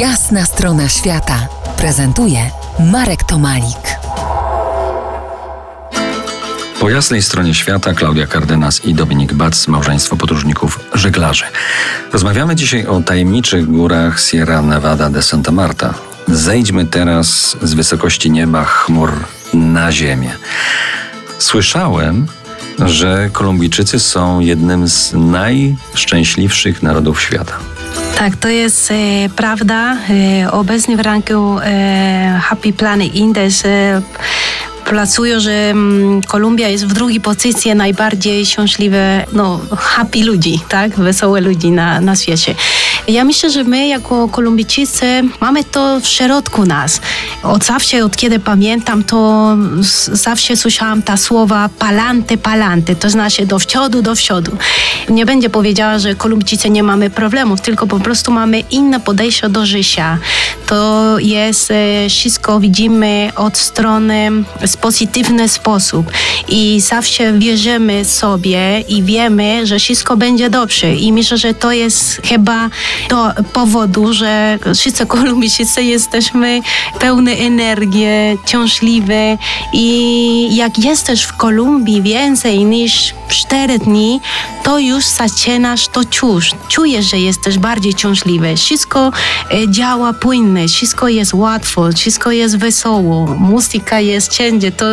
[0.00, 2.50] Jasna strona świata prezentuje
[2.92, 3.98] Marek Tomalik.
[6.80, 11.44] Po jasnej stronie świata Klaudia Cardenas i Dominik Bac, małżeństwo podróżników żeglarzy.
[12.12, 15.94] Rozmawiamy dzisiaj o tajemniczych górach Sierra Nevada de Santa Marta.
[16.28, 19.12] Zejdźmy teraz z wysokości nieba chmur
[19.54, 20.30] na ziemię.
[21.38, 22.26] Słyszałem,
[22.78, 27.75] że Kolumbijczycy są jednym z najszczęśliwszych narodów świata.
[28.18, 28.94] Tak, to jest e,
[29.36, 29.96] prawda.
[30.10, 34.02] E, obecnie w ranku e, Happy Planet Index e,
[35.40, 40.94] że mm, Kolumbia jest w drugiej pozycji najbardziej szczęśliwe, no happy ludzi, tak?
[40.96, 42.54] Wesołe ludzi na, na świecie.
[43.08, 45.06] Ja myślę, że my jako Kolumbijczycy
[45.40, 47.00] mamy to w środku nas.
[47.42, 49.56] Od zawsze, od kiedy pamiętam, to
[50.12, 54.56] zawsze słyszałam ta słowa palante, palante, to znaczy do przodu, do przodu.
[55.08, 59.66] Nie będzie powiedziała, że Kolumbijczycy nie mamy problemów, tylko po prostu mamy inne podejście do
[59.66, 60.18] życia.
[60.66, 64.30] To jest e, wszystko widzimy od strony
[64.68, 66.10] w pozytywny sposób
[66.48, 72.20] i zawsze wierzymy sobie i wiemy, że wszystko będzie dobrze i myślę, że to jest
[72.24, 72.70] chyba
[73.08, 76.60] do powodu, że wszyscy Kolumbijczycy jesteśmy
[77.00, 78.06] pełne energii,
[78.46, 79.38] ciążliwe
[79.72, 84.20] i jak jesteś w Kolumbii więcej niż 4 dni,
[84.66, 86.50] to już zaczynasz to czuć.
[86.68, 88.56] Czujesz, że jesteś bardziej ciążliwy.
[88.56, 89.12] Wszystko
[89.50, 94.86] e, działa płynnie, wszystko jest łatwo, wszystko jest wesoło, muzyka jest wszędzie, to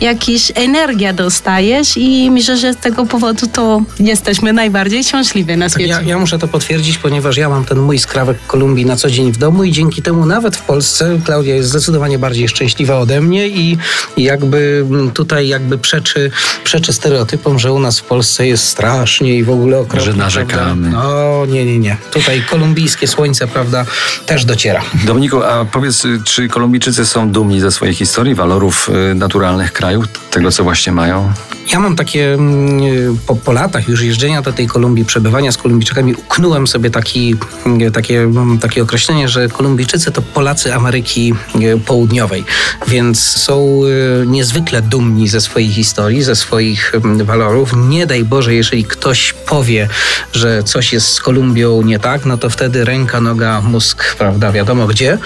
[0.00, 5.88] jakaś energia dostajesz i myślę, że z tego powodu to jesteśmy najbardziej ciążliwi na świecie.
[5.88, 9.32] Ja, ja muszę to potwierdzić, ponieważ ja mam ten mój skrawek Kolumbii na co dzień
[9.32, 13.48] w domu i dzięki temu nawet w Polsce Klaudia jest zdecydowanie bardziej szczęśliwa ode mnie
[13.48, 13.78] i
[14.16, 16.30] jakby tutaj jakby przeczy,
[16.64, 20.12] przeczy stereotypom, że u nas w Polsce jest strasznie i w ogóle okropnie.
[20.12, 20.90] Że narzekamy.
[20.90, 21.08] Prawda?
[21.08, 21.96] No nie, nie, nie.
[22.12, 23.84] Tutaj kolumbijskie słońce, prawda,
[24.26, 24.82] też dociera.
[25.04, 30.02] Dominiku, a powiedz, y, czy Kolumbijczycy są dumni ze swojej historii, walorów y, naturalnych kraju,
[30.30, 31.32] tego co właśnie mają?
[31.72, 36.14] Ja mam takie, mm, po, po latach już jeżdżenia do tej Kolumbii, przebywania z Kolumbijczykami,
[36.14, 42.44] uknąłem sobie taki, mm, takie, mm, takie określenie, że Kolumbijczycy to Polacy Ameryki e, Południowej,
[42.86, 43.80] więc są
[44.22, 46.92] e, niezwykle dumni ze swojej historii, ze swoich
[47.24, 47.72] walorów.
[47.76, 49.88] Nie daj Boże, jeżeli ktoś powie,
[50.32, 54.86] że coś jest z Kolumbią nie tak, no to wtedy ręka, noga, mózg, prawda, wiadomo
[54.86, 55.18] gdzie.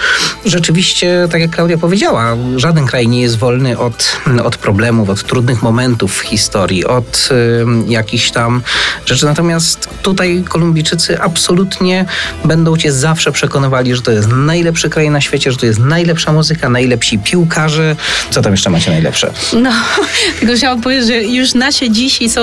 [0.45, 5.61] Rzeczywiście, tak jak Klaudia powiedziała, żaden kraj nie jest wolny od, od problemów, od trudnych
[5.61, 8.61] momentów historii, od y, jakichś tam
[9.05, 9.25] rzeczy.
[9.25, 12.05] Natomiast tutaj Kolumbijczycy absolutnie
[12.45, 16.33] będą cię zawsze przekonywali, że to jest najlepszy kraj na świecie, że to jest najlepsza
[16.33, 17.95] muzyka, najlepsi piłkarze.
[18.29, 19.31] Co tam jeszcze macie najlepsze?
[19.53, 19.71] No,
[20.39, 22.41] tylko chciałam powiedzieć, że już nasze dzisiaj są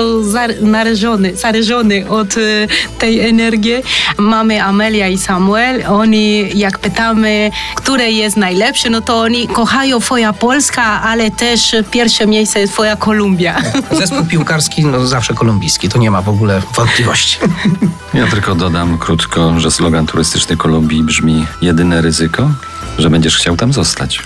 [0.61, 2.41] narażone, zarażone od e,
[2.99, 3.83] tej energii.
[4.17, 5.83] Mamy Amelia i Samuel.
[5.87, 12.27] Oni, jak pytamy, które jest najlepsze, no to oni kochają twoja Polska, ale też pierwsze
[12.27, 13.61] miejsce jest twoja Kolumbia.
[13.91, 17.37] Zespół piłkarski, no zawsze kolumbijski, to nie ma w ogóle wątpliwości.
[18.13, 22.51] Ja tylko dodam krótko, że slogan turystyczny Kolumbii brzmi jedyne ryzyko,
[22.97, 24.19] że będziesz chciał tam zostać.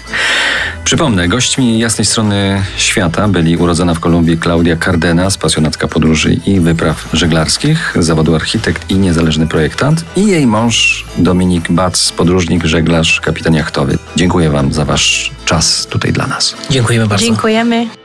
[0.84, 7.10] Przypomnę, gośćmi jasnej strony świata byli urodzona w Kolumbii Klaudia Cardenas, pasjonatka podróży i wypraw
[7.14, 13.98] żeglarskich, zawodu architekt i niezależny projektant i jej mąż Dominik Bac, podróżnik, żeglarz, kapitan jachtowy.
[14.16, 16.56] Dziękuję wam za wasz czas tutaj dla nas.
[16.70, 17.26] Dziękujemy bardzo.
[17.26, 18.05] Dziękujemy.